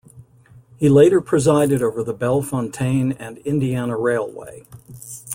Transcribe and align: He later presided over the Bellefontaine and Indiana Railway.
He 0.77 0.89
later 0.89 1.21
presided 1.21 1.83
over 1.83 2.03
the 2.03 2.11
Bellefontaine 2.15 3.11
and 3.19 3.37
Indiana 3.45 3.95
Railway. 3.95 4.65